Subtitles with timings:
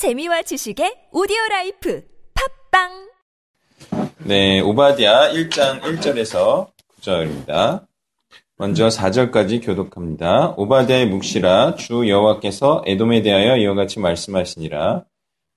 [0.00, 2.02] 재미와 지식의 오디오 라이프
[2.70, 2.88] 팟빵
[4.24, 6.68] 네, 오바댜 1장 1절에서
[7.02, 7.84] 9절입니다.
[8.56, 10.54] 먼저 4절까지 교독합니다.
[10.56, 15.04] 오바댜의 묵시라 주 여호와께서 에돔에 대하여 이와 같이 말씀하시니라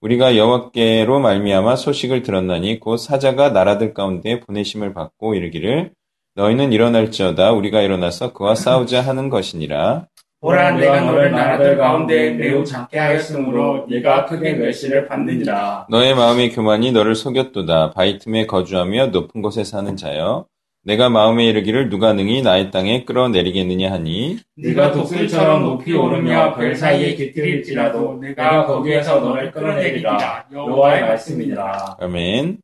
[0.01, 5.93] 우리가 여호와께로 말미암아 소식을 들었나니 곧 사자가 나라들 가운데 보내심을 받고 이르기를
[6.35, 10.07] 너희는 일어날지어다 우리가 일어나서 그와 싸우자 하는 것이니라
[10.43, 15.87] 보라 내가 너를 나라들 가운데 매우 작게 하였으므로 네가 크게 멸시를 받느니라.
[15.89, 17.91] 너의 마음의 교만이 너를 속였도다.
[17.91, 20.45] 바위 틈에 거주하며 높은 곳에 사는 자여.
[20.83, 27.15] 내가 마음에 이르기를 누가 능히 나의 땅에 끌어내리겠느냐 하니 네가 독수리처럼 높이 오르며 별 사이에
[27.15, 30.47] 깃들일지라도 내가 거기에서 너를 끌어내리라.
[30.51, 31.99] 여호와의 말씀이니라.
[32.01, 32.57] 아멘.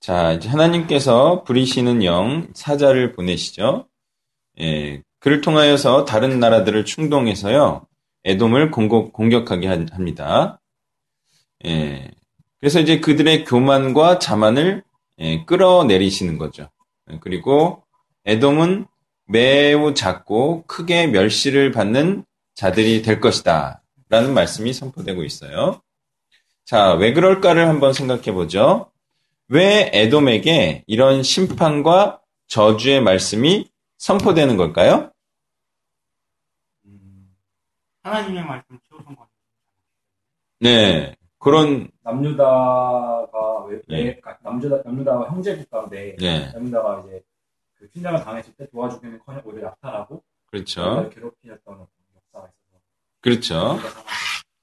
[0.00, 3.86] 자, 이제 하나님께서 부리시는 영 사자를 보내시죠.
[4.60, 7.86] 예, 그를 통하여서 다른 나라들을 충동해서요.
[8.24, 10.60] 에돔을 공격, 공격 하게 합니다.
[11.66, 12.10] 예,
[12.60, 14.84] 그래서 이제 그들의 교만과 자만을
[15.20, 16.68] 예, 끌어내리시는 거죠.
[17.10, 17.82] 예, 그리고
[18.24, 18.86] 에돔은
[19.26, 23.82] 매우 작고 크게 멸시를 받는 자들이 될 것이다.
[24.08, 25.80] 라는 말씀이 선포되고 있어요.
[26.64, 28.90] 자, 왜 그럴까를 한번 생각해 보죠.
[29.48, 35.12] 왜 에돔에게 이런 심판과 저주의 말씀이 선포되는 걸까요?
[38.02, 39.28] 하나님의 말씀 거.
[40.60, 41.14] 네.
[41.38, 44.02] 그런, 남유다가 왜, 네.
[44.04, 46.52] 왜 남유다 남유다가 형제 국가인데 네.
[46.52, 47.22] 남유다가 이제
[47.74, 50.80] 그 침략을 당했을 때 도와주기는커녕 오히려 약탈하고 그렇죠.
[50.80, 52.80] 남유다를 괴롭히었던 역사가 있어서
[53.20, 53.78] 그렇죠.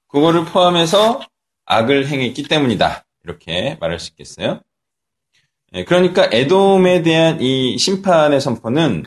[0.08, 1.20] 그거를 포함해서
[1.64, 3.04] 악을 행했기 때문이다.
[3.24, 4.60] 이렇게 말할 수 있겠어요.
[5.72, 9.04] 예, 그러니까 에돔에 대한 이 심판의 선포는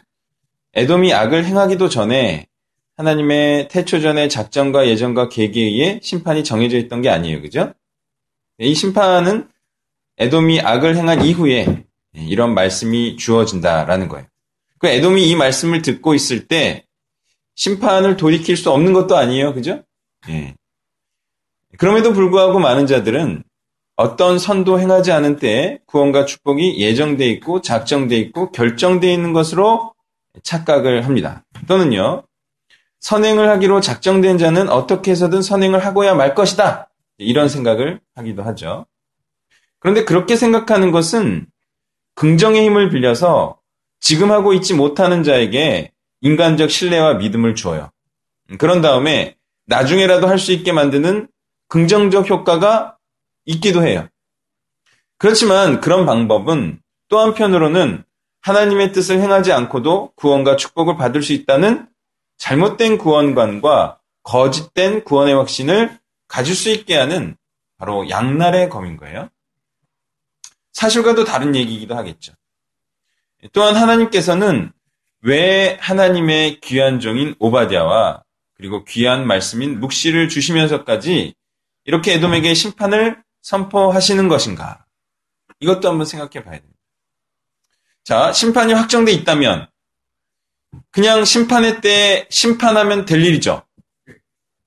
[0.73, 2.47] 에돔이 악을 행하기도 전에
[2.97, 7.41] 하나님의 태초전의 작전과 예정과 계획에 의해 심판이 정해져 있던 게 아니에요.
[7.41, 7.73] 그죠?
[8.59, 9.47] 이 심판은
[10.17, 14.27] 에돔이 악을 행한 이후에 이런 말씀이 주어진다라는 거예요.
[14.79, 16.85] 그 에돔이 이 말씀을 듣고 있을 때
[17.55, 19.53] 심판을 돌이킬 수 없는 것도 아니에요.
[19.53, 19.83] 그죠?
[20.29, 20.55] 예.
[21.77, 23.43] 그럼에도 불구하고 많은 자들은
[23.95, 29.93] 어떤 선도 행하지 않은 때에 구원과 축복이 예정돼 있고 작정돼 있고 결정돼 있는 것으로
[30.43, 31.43] 착각을 합니다.
[31.67, 32.23] 또는요,
[32.99, 36.89] 선행을 하기로 작정된 자는 어떻게 해서든 선행을 하고야 말 것이다.
[37.17, 38.85] 이런 생각을 하기도 하죠.
[39.79, 41.47] 그런데 그렇게 생각하는 것은
[42.15, 43.59] 긍정의 힘을 빌려서
[43.99, 45.91] 지금 하고 있지 못하는 자에게
[46.21, 47.89] 인간적 신뢰와 믿음을 주어요.
[48.57, 49.35] 그런 다음에
[49.67, 51.27] 나중에라도 할 수 있게 만드는
[51.67, 52.97] 긍정적 효과가
[53.45, 54.07] 있기도 해요.
[55.17, 58.03] 그렇지만 그런 방법은 또 한편으로는
[58.41, 61.87] 하나님의 뜻을 행하지 않고도 구원과 축복을 받을 수 있다는
[62.37, 67.35] 잘못된 구원관과 거짓된 구원의 확신을 가질 수 있게 하는
[67.77, 69.29] 바로 양날의 검인 거예요.
[70.71, 72.33] 사실과도 다른 얘기이기도 하겠죠.
[73.53, 74.71] 또한 하나님께서는
[75.21, 78.23] 왜 하나님의 귀한 종인 오바디아와
[78.53, 81.33] 그리고 귀한 말씀인 묵시를 주시면서까지
[81.85, 84.85] 이렇게 에돔에게 심판을 선포하시는 것인가?
[85.59, 86.78] 이것도 한번 생각해 봐야 됩니다.
[88.09, 89.67] 자, 심판이 확정돼 있다면
[90.89, 93.61] 그냥 심판의 때 심판하면 될 일이죠.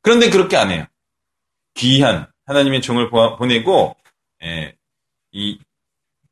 [0.00, 0.86] 그런데 그렇게 안 해요.
[1.74, 3.96] 귀한 하나님의 종을 보- 보내고
[4.44, 4.76] 예,
[5.32, 5.58] 이,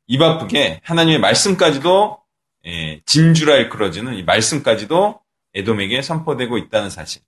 [0.07, 2.21] 입 아프게 하나님의 말씀까지도
[2.67, 5.19] 예, 진주라 일컬어지는 이 말씀까지도
[5.53, 7.21] 에돔에게 선포되고 있다는 사실.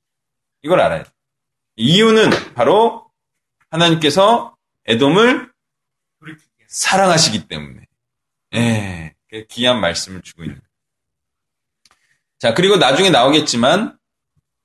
[0.61, 1.13] 이걸 알아야 돼요.
[1.75, 3.11] 이유는 바로
[3.69, 4.55] 하나님께서
[4.85, 5.51] 에돔을
[6.67, 7.85] 사랑하시기 때문에.
[8.55, 9.12] 예, 그
[9.49, 10.67] 귀한 말씀을 주고 있는 거예요.
[12.39, 13.97] 자, 그리고 나중에 나오겠지만,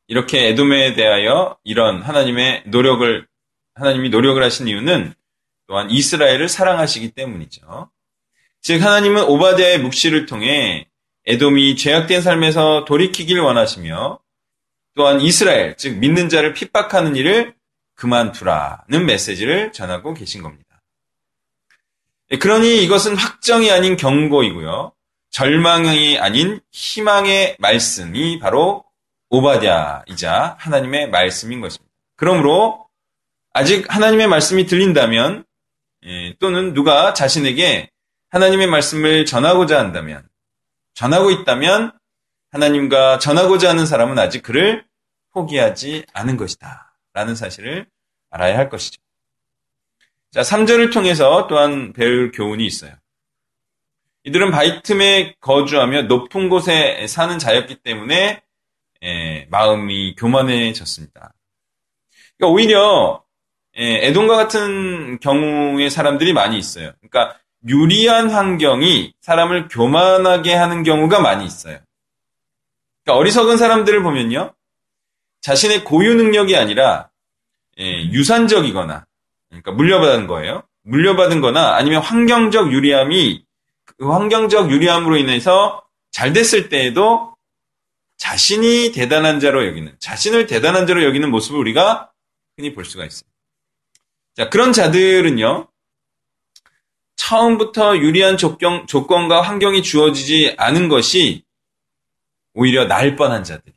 [0.07, 3.27] 이렇게 에돔에 대하여 이런 하나님의 노력을,
[3.75, 5.15] 하나님이 노력을 하신 이유는
[5.67, 7.91] 또한 이스라엘을 사랑하시기 때문이죠.
[8.63, 10.89] 즉, 하나님은 오바디아의 묵시를 통해
[11.27, 14.19] 에돔이 죄악된 삶에서 돌이키길 원하시며,
[14.95, 17.55] 또한 이스라엘, 즉, 믿는 자를 핍박하는 일을
[17.95, 20.68] 그만두라는 메시지를 전하고 계신 겁니다.
[22.31, 24.93] 예, 그러니 이것은 확정이 아닌 경고이고요.
[25.31, 28.85] 절망이 아닌 희망의 말씀이 바로
[29.31, 31.93] 오바댜이자 하나님의 말씀인 것입니다.
[32.17, 32.87] 그러므로
[33.53, 35.45] 아직 하나님의 말씀이 들린다면
[36.05, 37.91] 예, 또는 누가 자신에게
[38.31, 40.29] 하나님의 말씀을 전하고자 한다면
[40.95, 41.93] 전하고 있다면
[42.51, 44.85] 하나님과 전하고자 하는 사람은 아직 그를
[45.33, 46.97] 포기하지 않은 것이다.
[47.13, 47.87] 라는 사실을
[48.31, 49.01] 알아야 할 것이죠.
[50.31, 52.93] 자, 3절을 통해서 또한 배울 교훈이 있어요.
[54.25, 58.43] 이들은 바위 틈에 거주하며 높은 곳에 사는 자였기 때문에
[59.03, 61.33] 에, 마음이 교만해졌습니다.
[62.37, 63.25] 그러니까 오히려
[63.79, 66.93] 예, 에돔과 같은 경우의 사람들이 많이 있어요.
[67.01, 71.79] 그러니까 유리한 환경이 사람을 교만하게 하는 경우가 많이 있어요.
[73.05, 74.55] 그러니까 어리석은 사람들을 보면요.
[75.41, 77.09] 자신의 고유 능력이 아니라
[77.79, 79.08] 예, 유산적이거나
[79.49, 80.63] 그러니까 물려받은 거예요.
[80.83, 83.45] 물려받은 거나 아니면 환경적 유리함이
[83.85, 87.37] 그 환경적 유리함으로 인해서 잘 됐을 때에도
[88.17, 92.11] 자신이 대단한 자로 여기는 자신을 대단한 자로 여기는 모습을 우리가
[92.57, 93.29] 흔히 볼 수가 있어요.
[94.35, 95.69] 자, 그런 자들은요.
[97.17, 101.45] 처음부터 유리한 조건, 조건과 환경이 주어지지 않은 것이
[102.55, 103.75] 오히려 나을 뻔한 자들이.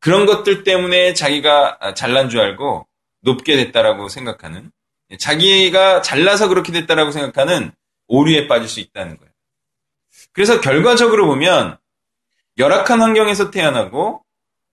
[0.00, 2.86] 그런 것들 때문에 자기가 잘난 줄 알고
[3.20, 4.70] 높게 됐다라고 생각하는,
[5.18, 7.72] 자기가 잘나서 그렇게 됐다라고 생각하는
[8.06, 9.32] 오류에 빠질 수 있다는 거예요.
[10.32, 11.78] 그래서 결과적으로 보면
[12.58, 14.24] 열악한 환경에서 태어나고,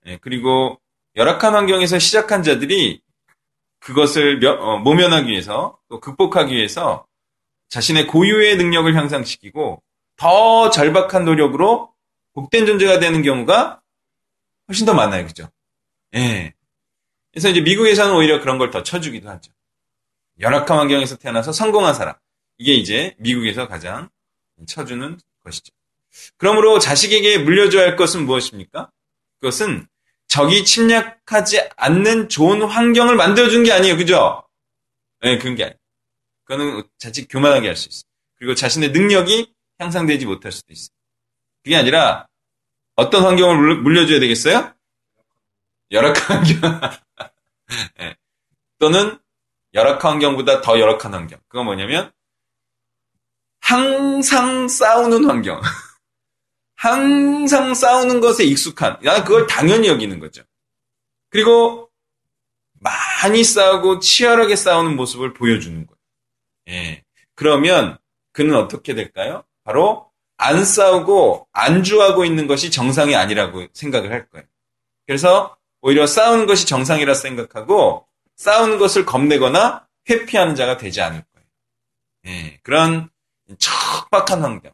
[0.05, 0.79] 예, 그리고
[1.15, 3.01] 열악한 환경에서 시작한 자들이
[3.79, 7.05] 그것을 어, 모면하기 위해서 또 극복하기 위해서
[7.69, 9.81] 자신의 고유의 능력을 향상시키고
[10.15, 11.93] 더 절박한 노력으로
[12.33, 13.81] 복된 존재가 되는 경우가
[14.67, 15.25] 훨씬 더 많아요.
[15.25, 15.49] 그죠?
[16.15, 16.53] 예.
[17.37, 19.51] 그래서 이제 미국에서는 오히려 그런 걸 더 쳐주기도 하죠.
[20.39, 22.15] 열악한 환경에서 태어나서 성공한 사람.
[22.57, 24.09] 이게 이제 미국에서 가장
[24.65, 25.71] 쳐주는 것이죠.
[26.37, 28.89] 그러므로 자식에게 물려줘야 할 것은 무엇입니까?
[29.39, 29.85] 그것은
[30.27, 33.97] 적이 침략하지 않는 좋은 환경을 만들어준 게 아니에요.
[33.97, 34.43] 그죠?
[35.21, 35.77] 네, 그런 게 아니에요.
[36.43, 38.09] 그거는 자칫 교만하게 할 수 있어요.
[38.39, 40.89] 그리고 자신의 능력이 향상되지 못할 수도 있어요.
[41.63, 42.25] 그게 아니라
[42.95, 44.73] 어떤 환경을 물려줘야 되겠어요?
[45.91, 47.06] 열악한 환경.
[47.97, 48.15] 네.
[48.79, 49.19] 또는
[49.73, 51.39] 열악한 환경보다 더 열악한 환경.
[51.47, 52.11] 그건 뭐냐면
[53.59, 55.61] 항상 싸우는 환경.
[56.75, 60.43] 항상 싸우는 것에 익숙한, 나는 그걸 당연히 여기는 거죠.
[61.29, 61.89] 그리고
[62.79, 65.97] 많이 싸우고 치열하게 싸우는 모습을 보여주는 거예요.
[66.69, 67.03] 예.
[67.35, 67.97] 그러면
[68.31, 69.43] 그는 어떻게 될까요?
[69.63, 74.45] 바로 안 싸우고 안주하고 있는 것이 정상이 아니라고 생각을 할 거예요.
[75.07, 78.05] 그래서 오히려 싸우는 것이 정상이라 생각하고
[78.35, 81.47] 싸우는 것을 겁내거나 회피하는 자가 되지 않을 거예요.
[82.25, 82.59] 예.
[82.61, 83.09] 그런
[83.57, 84.73] 척박한 환경.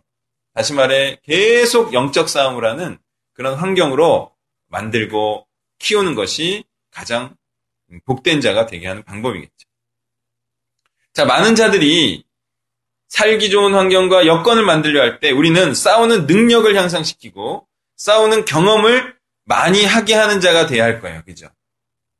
[0.56, 2.98] 다시 말해 계속 영적 싸움을 하는
[3.34, 4.32] 그런 환경으로
[4.70, 7.36] 만들고 키우는 것이 가장
[8.06, 9.68] 복된 자가 되게 하는 방법이겠죠.
[11.14, 12.24] 자, 많은 자들이
[13.10, 17.68] 살기 좋은 환경과 여건을 만들려 할 때 우리는 싸우는 능력을 향상시키고
[17.98, 19.16] 싸우는 경험을
[19.46, 21.24] 많이 하게 하는 자가 돼야 할 거예요.
[21.26, 21.48] 그죠?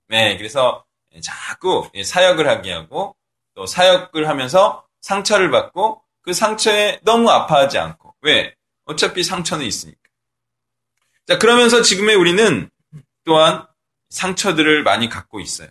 [0.08, 0.86] 네, 그래서
[1.22, 3.16] 자꾸 사역을 하게 하고
[3.56, 8.56] 또 사역을 하면서 상처를 받고 그 상처에 너무 아파하지 않고 왜?
[8.86, 10.00] 어차피 상처는 있으니까.
[11.28, 12.70] 자, 그러면서 지금의 우리는
[13.24, 13.66] 또한
[14.10, 15.70] 상처들을 많이 갖고 있어요.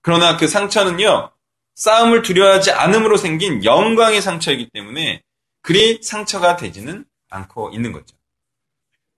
[0.00, 1.30] 그러나 그 상처는요,
[1.74, 5.22] 싸움을 두려워하지 않음으로 생긴 영광의 상처이기 때문에
[5.60, 8.16] 그리 상처가 되지는 않고 있는 거죠.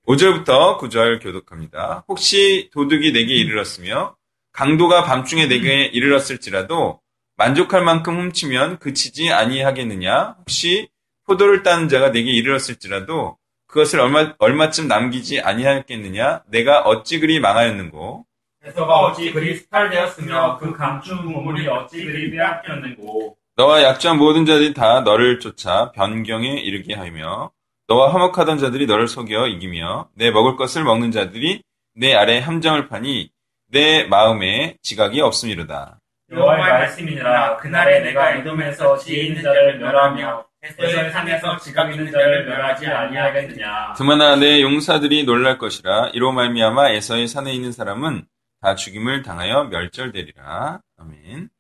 [0.07, 2.05] 5절부터 9절 교독합니다.
[2.07, 4.15] 혹시 도둑이 내게 이르렀으며
[4.53, 7.01] 강도가 밤중에 내게 이르렀을지라도
[7.37, 10.37] 만족할 만큼 훔치면 그치지 아니하겠느냐?
[10.39, 10.89] 혹시
[11.27, 13.37] 포도를 따는 자가 내게 이르렀을지라도
[13.67, 16.45] 그것을 얼마, 얼마쯤 남기지 아니하였겠느냐?
[16.51, 18.25] 내가 어찌 그리 망하였는고?
[18.65, 23.37] 에서가 어찌 그리 수탈되었으며 그 감춘 보물이 어찌 그리 빼앗겼는고?
[23.57, 27.51] 너와 약조한 모든 자들이 다 너를 쫓아 변경에 이르게 하며
[27.89, 31.63] 너와 화목하던 자들이 너를 속여 이기며 내 먹을 것을 먹는 자들이
[31.95, 33.31] 내 아래 함정을 파니
[33.71, 36.01] 내 마음에 지각이 없음이로다.
[36.33, 42.87] 여호와의 말씀이니라 그날에 내가 에돔에서 지혜 있는 자를 멸하며 에서의 산에서 지각 있는 자를 멸하지
[42.87, 43.95] 아니하겠느냐.
[43.97, 48.27] 그만나 내 용사들이 놀랄 것이라 이로 말미암아 에서의 산에 있는 사람은
[48.61, 50.81] 다 죽임을 당하여 멸절되리라.
[50.99, 51.51] 아멘.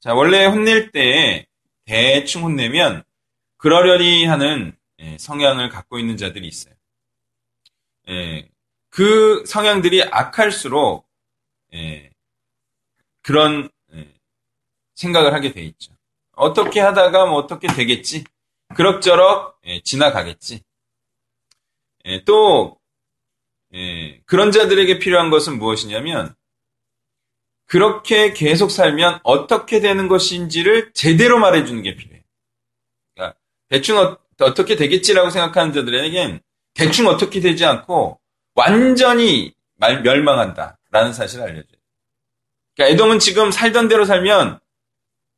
[0.00, 1.46] 자 원래 혼낼 때
[1.86, 3.04] 대충 혼내면
[3.58, 4.83] 그러려니 하는 예,
[5.18, 6.74] 성향을 갖고 있는 자들이 있어요.
[8.08, 8.48] 예,
[8.90, 11.08] 그 성향들이 악할수록
[11.74, 12.10] 예,
[13.22, 13.68] 그런
[14.94, 15.92] 생각을 하게 돼 있죠.
[16.32, 18.24] 어떻게 하다가 뭐 어떻게 되겠지.
[18.74, 20.62] 그럭저럭 예, 지나가겠지.
[22.06, 22.78] 예, 또
[23.74, 26.34] 예, 그런 자들에게 필요한 것은 무엇이냐면
[27.66, 32.22] 그렇게 계속 살면 어떻게 되는 것인지를 제대로 말해주는 게 필요해요.
[33.14, 36.40] 그러니까 대충 어, 떻게 되겠지라고 생각하는 자들에겐
[36.74, 38.20] 대충 어떻게 되지 않고
[38.54, 41.78] 완전히 말, 멸망한다라는 사실을 알려줘요.
[42.76, 44.58] 그러니까 에돔은 지금 살던 대로 살면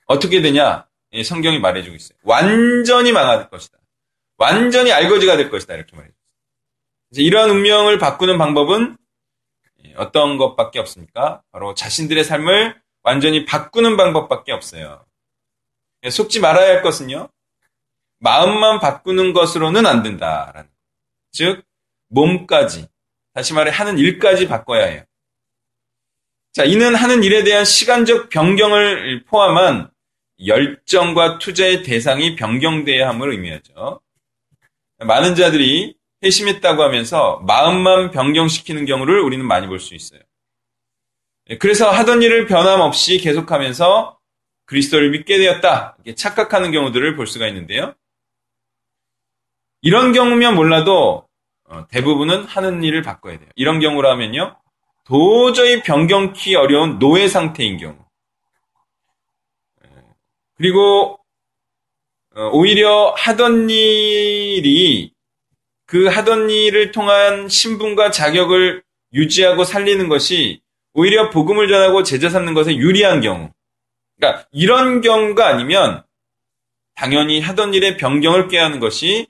[0.06, 0.86] 어떻게 되냐?
[1.24, 2.18] 성경이 말해주고 있어요.
[2.22, 3.78] 완전히 망할 것이다.
[4.38, 5.74] 완전히 알거지가 될 것이다.
[5.74, 6.12] 이렇게 말해요.
[7.16, 8.96] 이러한 운명을 바꾸는 방법은
[9.96, 11.42] 어떤 것밖에 없습니까?
[11.52, 15.06] 바로 자신들의 삶을 완전히 바꾸는 방법밖에 없어요.
[16.08, 17.28] 속지 말아야 할 것은요.
[18.18, 20.68] 마음만 바꾸는 것으로는 안 된다라는.
[21.32, 21.64] 즉
[22.08, 22.86] 몸까지
[23.34, 25.02] 다시 말해 하는 일까지 바꿔야 해요.
[26.52, 29.90] 자, 이는 하는 일에 대한 시간적 변경을 포함한
[30.46, 34.00] 열정과 투자의 대상이 변경돼야 함을 의미하죠.
[34.98, 40.20] 많은 자들이 회심했다고 하면서 마음만 변경시키는 경우를 우리는 많이 볼 수 있어요.
[41.58, 44.18] 그래서 하던 일을 변함없이 계속하면서
[44.64, 45.96] 그리스도를 믿게 되었다.
[46.04, 47.94] 이렇게 착각하는 경우들을 볼 수가 있는데요.
[49.86, 51.28] 이런 경우면 몰라도
[51.68, 53.48] 어, 대부분은 하는 일을 바꿔야 돼요.
[53.54, 54.56] 이런 경우라면요.
[55.04, 57.96] 도저히 변경키 어려운 노예 상태인 경우.
[60.56, 61.20] 그리고
[62.34, 65.12] 어, 오히려 하던 일이
[65.86, 70.62] 그 하던 일을 통한 신분과 자격을 유지하고 살리는 것이
[70.94, 73.52] 오히려 복음을 전하고 제자 삼는 것에 유리한 경우.
[74.18, 76.02] 그러니까 이런 경우가 아니면
[76.96, 79.28] 당연히 하던 일에 변경을 깨야 하는 것이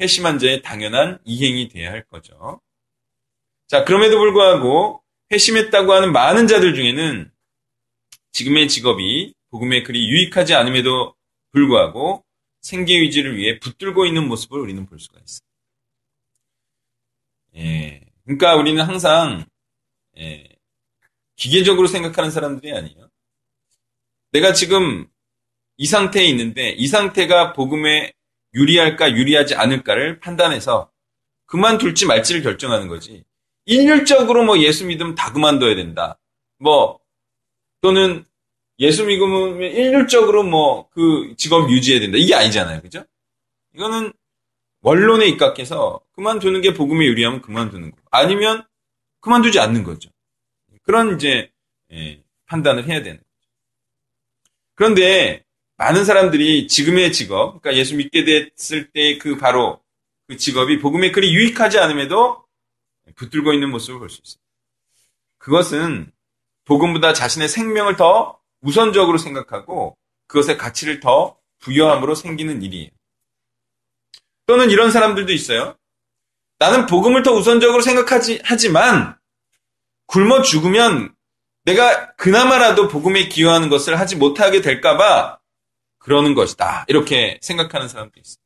[0.00, 2.60] 회심한 자의 당연한 이행이 돼야 할 거죠.
[3.66, 7.30] 자, 그럼에도 불구하고 회심했다고 하는 많은 자들 중에는
[8.32, 11.14] 지금의 직업이 복음에 그리 유익하지 않음에도
[11.52, 12.24] 불구하고
[12.60, 15.46] 생계 유지를 위해 붙들고 있는 모습을 우리는 볼 수가 있어요.
[17.56, 18.02] 예.
[18.24, 19.46] 그러니까 우리는 항상
[20.18, 20.48] 예,
[21.36, 23.08] 기계적으로 생각하는 사람들이 아니에요.
[24.32, 25.08] 내가 지금
[25.76, 28.12] 이 상태에 있는데 이 상태가 복음에
[28.56, 30.90] 유리할까 유리하지 않을까를 판단해서
[31.46, 33.24] 그만둘지 말지를 결정하는 거지.
[33.66, 36.18] 일률적으로 뭐 예수 믿으면 다 그만둬야 된다.
[36.58, 36.98] 뭐
[37.80, 38.24] 또는
[38.78, 42.16] 예수 믿으면 일률적으로 뭐 그 직업 유지해야 된다.
[42.18, 42.80] 이게 아니잖아요.
[42.80, 43.04] 그죠?
[43.74, 44.12] 이거는
[44.80, 47.98] 원론에 입각해서 그만두는 게 복음에 유리하면 그만두는 거.
[48.10, 48.64] 아니면
[49.20, 50.08] 그만두지 않는 거죠.
[50.84, 51.50] 그런 이제
[51.92, 53.50] 예, 판단을 해야 되는 거죠.
[54.74, 55.44] 그런데
[55.78, 59.80] 많은 사람들이 지금의 직업, 그러니까 예수 믿게 됐을 때 그 바로
[60.28, 62.44] 그 직업이 복음에 그리 유익하지 않음에도
[63.14, 64.40] 붙들고 있는 모습을 볼 수 있어요.
[65.38, 66.12] 그것은
[66.64, 72.90] 복음보다 자신의 생명을 더 우선적으로 생각하고 그것의 가치를 더 부여함으로 생기는 일이에요.
[74.46, 75.76] 또는 이런 사람들도 있어요.
[76.58, 79.16] 나는 복음을 더 우선적으로 생각하지, 하지만
[80.06, 81.14] 굶어 죽으면
[81.64, 85.35] 내가 그나마라도 복음에 기여하는 것을 하지 못하게 될까봐
[86.06, 86.84] 그러는 것이다.
[86.86, 88.36] 이렇게 생각하는 사람도 있어요.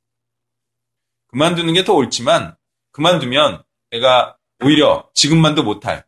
[1.27, 2.57] 그만두는 게 더 옳지만
[2.91, 6.07] 그만두면 내가 오히려 지금만도 못할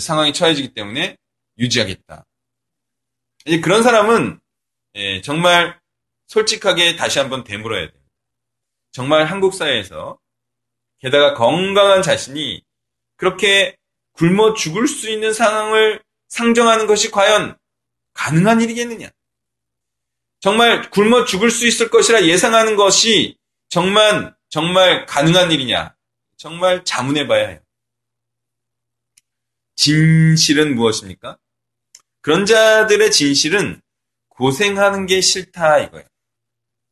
[0.00, 1.16] 상황에 처해지기 때문에
[1.58, 2.24] 유지하겠다.
[3.46, 4.38] 이제 그런 사람은
[4.94, 5.80] 예, 정말
[6.28, 8.02] 솔직하게 다시 한번 되물어야 돼요.
[8.92, 10.16] 정말 한국 사회에서
[11.00, 12.62] 게다가 건강한 자신이
[13.16, 13.76] 그렇게
[14.12, 17.56] 굶어 죽을 수 있는 상황을 상정하는 것이 과연
[18.12, 19.08] 가능한 일이겠느냐?
[20.40, 23.36] 정말 굶어 죽을 수 있을 것이라 예상하는 것이
[23.68, 25.94] 정말 정말 가능한 일이냐?
[26.36, 27.60] 정말 자문해 봐야 해요.
[29.74, 31.38] 진실은 무엇입니까?
[32.20, 33.80] 그런 자들의 진실은
[34.28, 36.06] 고생하는 게 싫다 이거예요.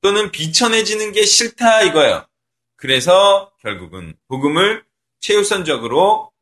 [0.01, 2.27] 또는 비천해지는 게 싫다 이거예요.
[2.77, 4.85] 그래서 결국은 복음을
[5.21, 6.33] 최우선적으로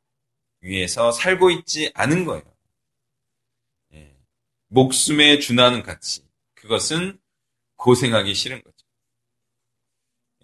[0.60, 2.42] 위해서 살고 있지 않은 거예요.
[3.94, 4.16] 예.
[4.68, 6.23] 목숨에 준하는 가치.
[6.64, 7.18] 그것은
[7.76, 8.76] 고생하기 싫은 거죠.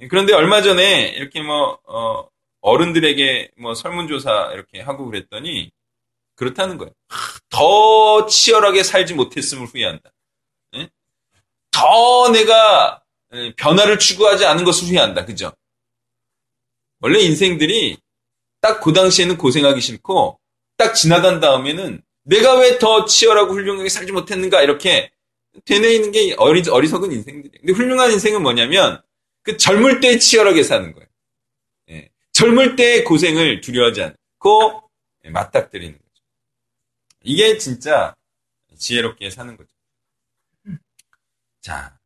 [0.01, 2.29] 예, 그런데 얼마 전에 이렇게 뭐, 어,
[2.77, 5.71] 른들에게 뭐 설문조사 이렇게 하고 그랬더니
[6.35, 6.93] 그렇다는 거예요.
[7.49, 10.11] 더 치열하게 살지 못했음을 후회한다.
[10.77, 10.91] 예?
[11.71, 15.25] 더 내가 예, 변화를 추구하지 않은 것을 후회한다.
[15.25, 15.53] 그죠?
[17.01, 17.97] 원래 인생들이
[18.61, 20.39] 딱 그 당시에는 고생하기 싫고
[20.77, 25.11] 딱 지나간 다음에는 내가 왜 더 치열하고 훌륭하게 살지 못했는가 이렇게
[25.65, 27.61] 되뇌이는 게 어리, 어리석은 인생들이에요.
[27.61, 29.03] 근데 훌륭한 인생은 뭐냐면
[29.43, 31.09] 그 젊을 때 치열하게 사는 거예요.
[31.91, 32.11] 예.
[32.33, 34.91] 젊을 때 고생을 두려워하지 않고
[35.25, 36.25] 예, 맞닥뜨리는 거죠.
[37.23, 38.15] 이게 진짜
[38.77, 39.71] 지혜롭게 사는 거죠.
[41.61, 41.99] 자,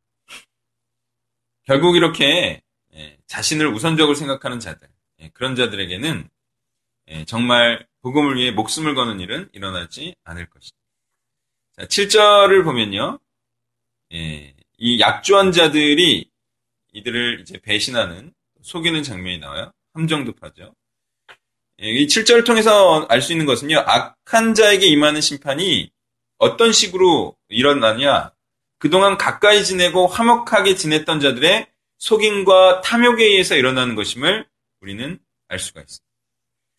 [1.63, 2.61] 결국 이렇게
[2.93, 4.87] 예, 자신을 우선적으로 생각하는 자들,
[5.21, 6.29] 예, 그런 자들에게는
[7.09, 10.77] 예, 정말 복음을 위해 목숨을 거는 일은 일어나지 않을 것이다.
[11.77, 13.19] 자, 7절을 보면요.
[14.77, 16.29] 이 약조한 자들이
[16.93, 19.71] 이들을 이제 배신하는, 속이는 장면이 나와요.
[19.93, 20.73] 함정도파죠.
[21.79, 23.79] 이 7절을 통해서 알 수 있는 것은요.
[23.79, 25.91] 악한 자에게 임하는 심판이
[26.37, 28.31] 어떤 식으로 일어나냐.
[28.77, 31.67] 그동안 가까이 지내고 화목하게 지냈던 자들의
[31.97, 34.47] 속임과 탐욕에 의해서 일어나는 것임을
[34.81, 36.05] 우리는 알 수가 있습니다.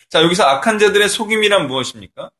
[0.08, 2.30] 자, 여기서 악한 자들의 속임이란 무엇입니까?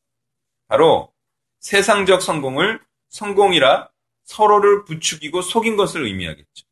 [0.68, 1.12] 바로
[1.60, 3.90] 세상적 성공을 성공이라
[4.26, 6.66] 서로를 부추기고 속인 것을 의미하겠죠.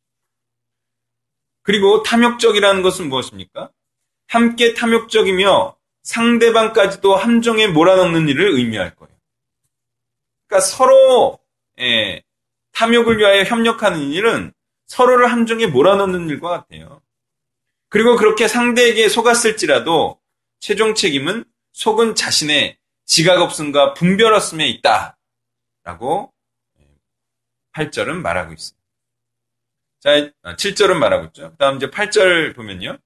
[1.63, 3.71] 그리고 탐욕적이라는 것은 무엇입니까?
[4.27, 9.15] 함께 탐욕적이며 상대방까지도 함정에 몰아넣는 일을 의미할 거예요.
[10.45, 11.39] 그러니까 서로
[11.79, 12.21] 예,
[12.73, 14.53] 탐욕을 위하여 협력하는 일은
[14.85, 17.01] 서로를 함정에 몰아넣는 일과 같아요.
[17.89, 20.19] 그리고 그렇게 상대에게 속았을지라도
[20.59, 25.17] 최종 책임은 속은 자신의 지각 없음과 분별 없음에 있다.
[25.83, 26.33] 라고
[27.75, 28.77] 8절은 말하고 있어요.
[29.99, 30.11] 자,
[30.43, 31.51] 7절은 말하고 있죠.
[31.51, 32.97] 그 다음 이제 8절 보면요.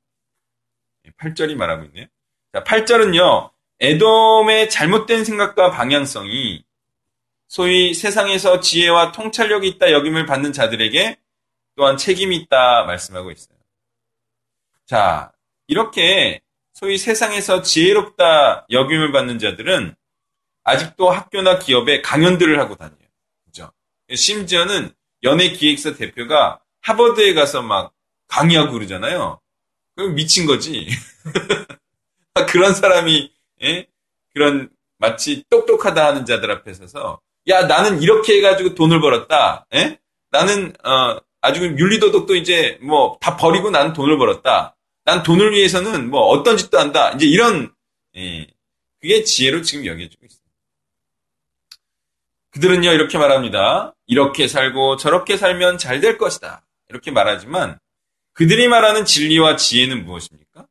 [1.18, 2.06] 8절이 말하고 있네요.
[2.54, 3.52] 자, 8절은요.
[3.80, 6.64] 에돔의 잘못된 생각과 방향성이
[7.48, 11.18] 소위 세상에서 지혜와 통찰력이 있다 여김을 받는 자들에게
[11.76, 13.58] 또한 책임이 있다 말씀하고 있어요.
[14.86, 15.32] 자,
[15.68, 16.42] 이렇게
[16.74, 19.96] 소위 세상에서 지혜롭다 여김을 받는 자들은
[20.64, 23.09] 아직도 학교나 기업에 강연들을 하고 다녀요.
[24.16, 24.92] 심지어는
[25.24, 27.94] 연예기획사 대표가 하버드에 가서 막
[28.28, 29.40] 강의하고 그러잖아요.
[29.96, 30.88] 그럼 미친 거지.
[32.48, 33.32] 그런 사람이,
[33.64, 33.88] 예?
[34.34, 39.66] 그런 마치 똑똑하다 하는 자들 앞에 서서, 야, 나는 이렇게 해가지고 돈을 벌었다.
[39.74, 40.00] 예?
[40.32, 44.76] 나는, 어, 아주 윤리도덕도 이제 뭐 다 버리고 나는 돈을 벌었다.
[45.06, 47.12] 난 돈을 위해서는 뭐 어떤 짓도 한다.
[47.12, 47.74] 이제 이런,
[48.18, 48.48] 예,
[49.02, 50.39] 그게 지혜로 지금 여겨지고 있어요.
[52.52, 53.94] 그들은요, 이렇게 말합니다.
[54.08, 56.66] 이렇게 살고 저렇게 살면 잘 될 것이다.
[56.90, 57.78] 이렇게 말하지만
[58.34, 60.66] 그들이 말하는 진리와 지혜는 무엇입니까?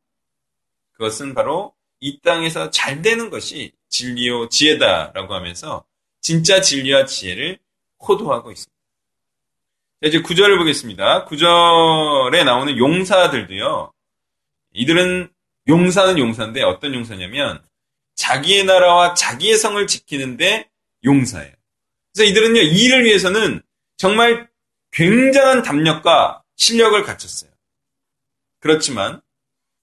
[0.92, 5.84] 그것은 바로 이 땅에서 잘 되는 것이 진리요 지혜다라고 하면서
[6.20, 7.58] 진짜 진리와 지혜를
[8.00, 8.72] 호도하고 있습니다.
[10.00, 11.24] 자, 이제 구절을 보겠습니다.
[11.26, 13.92] 구절에 나오는 용사들도요.
[14.74, 15.30] 이들은
[15.68, 17.62] 용사는 용사인데 어떤 용사냐면
[18.14, 20.68] 자기의 나라와 자기의 성을 지키는데
[21.04, 21.52] 용사예요.
[22.18, 23.62] 그래서 이들은요, 이 일을 위해서는
[23.96, 24.48] 정말
[24.90, 27.48] 굉장한 담력과 실력을 갖췄어요.
[28.58, 29.20] 그렇지만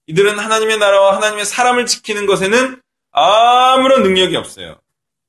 [0.06, 4.78] 이들은 하나님의 나라와 하나님의 사람을 지키는 것에는 아무런 능력이 없어요.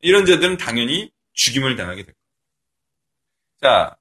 [0.02, 2.18] 이런 자들은 당연히 죽임을 당하게 될 거예요.
[3.62, 3.96] 자,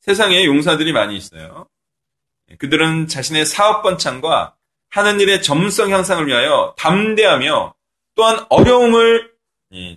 [0.00, 1.68] 세상에 용사들이 많이 있어요.
[2.58, 4.56] 그들은 자신의 사업 번창과
[4.88, 7.74] 하는 일의 전문성 향상을 위하여 담대하며
[8.16, 9.30] 또한 어려움을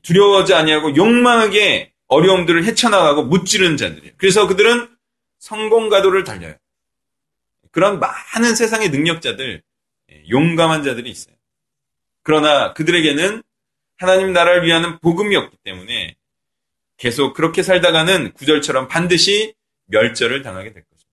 [0.03, 4.13] 두려워하지 아니하고 욕망하게 어려움들을 헤쳐나가고 무찌르는 자들이에요.
[4.17, 4.89] 그래서 그들은
[5.39, 6.55] 성공가도를 달려요.
[7.71, 9.63] 그런 많은 세상의 능력자들,
[10.29, 11.33] 용감한 자들이 있어요.
[12.21, 13.41] 그러나 그들에게는
[13.97, 16.15] 하나님 나라를 위하는 복음이 없기 때문에
[16.97, 19.53] 계속 그렇게 살다가는 구절처럼 반드시
[19.85, 21.09] 멸절을 당하게 될 것입니다.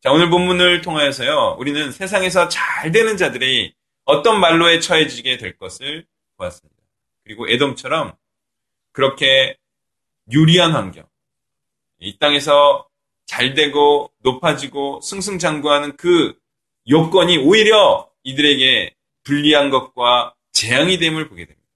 [0.00, 6.06] 자, 오늘 본문을 통하여서요, 우리는 세상에서 잘 되는 자들이 어떤 말로에 처해지게 될 것을
[6.38, 6.82] 보았습니다.
[7.22, 8.14] 그리고 에돔처럼
[8.92, 9.56] 그렇게
[10.30, 11.06] 유리한 환경,
[11.98, 12.88] 이 땅에서
[13.26, 16.36] 잘 되고 높아지고 승승장구하는 그
[16.88, 21.68] 요건이 오히려 이들에게 불리한 것과 재앙이 됨을 보게 됩니다.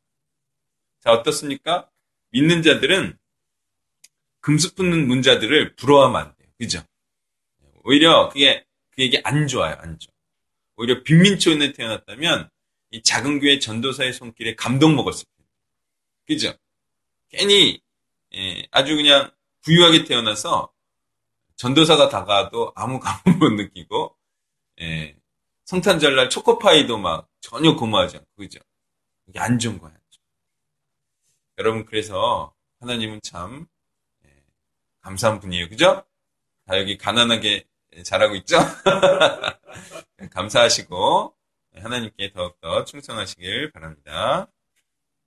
[1.00, 1.88] 자, 어떻습니까?
[2.30, 3.16] 믿는 자들은
[4.40, 6.48] 금수 품는 문자들을 부러워하면 안 돼요.
[6.58, 6.82] 그죠?
[7.84, 9.76] 오히려 그게, 그에게 안 좋아요.
[9.78, 10.12] 안 좋아.
[10.76, 12.50] 오히려 빈민촌에 태어났다면
[12.90, 15.48] 이 작은 교회 전도사의 손길에 감동 먹었을 거예요.
[16.26, 16.63] 그죠?
[17.34, 17.80] 괜히
[18.34, 19.30] 예, 아주 그냥
[19.62, 20.72] 부유하게 태어나서
[21.56, 24.16] 전도사가 다가도 아무 감흥 못 느끼고
[24.80, 25.16] 예,
[25.64, 28.60] 성탄절날 초코파이도 막 전혀 고마워하지 않고 그죠?
[29.26, 29.92] 이게 안 좋은 거야.
[31.58, 33.66] 여러분 그래서 하나님은 참
[34.24, 34.28] 예,
[35.00, 35.68] 감사한 분이에요.
[35.68, 36.04] 그죠?
[36.66, 37.64] 다 여기 가난하게
[38.04, 38.58] 잘하고 있죠?
[40.30, 41.34] 감사하시고
[41.76, 44.48] 하나님께 더욱더 충성하시길 바랍니다.